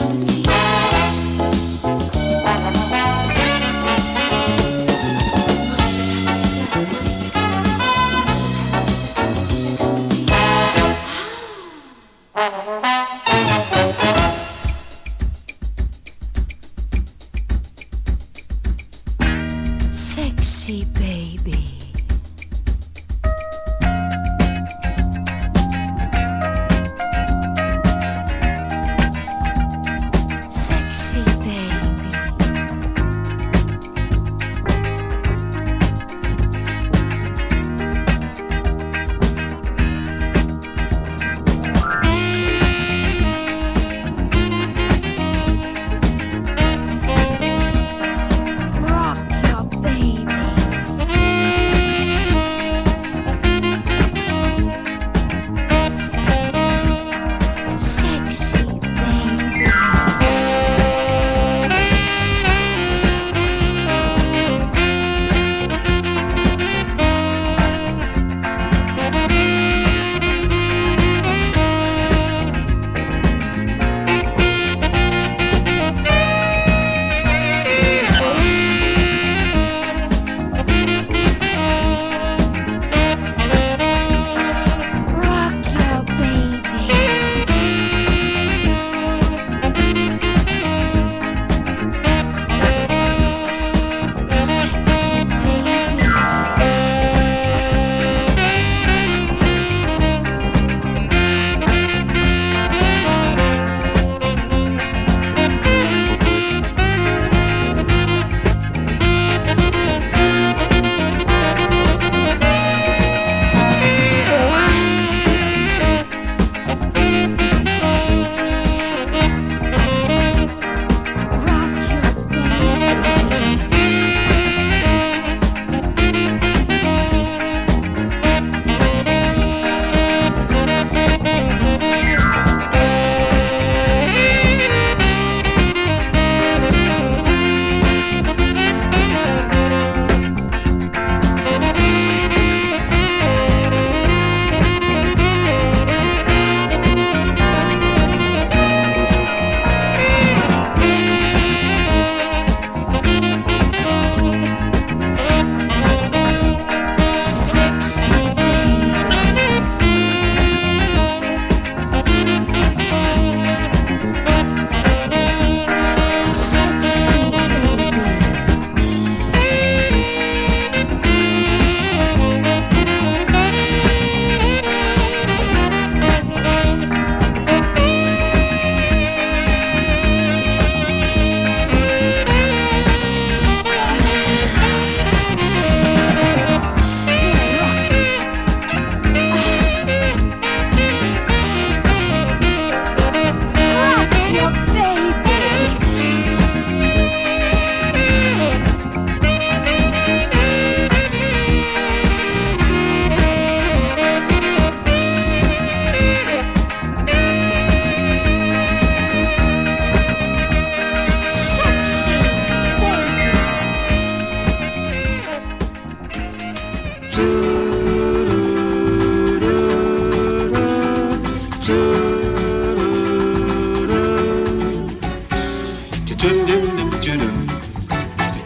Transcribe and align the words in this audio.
see 0.00 0.39